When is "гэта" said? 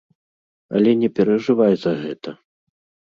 2.03-2.29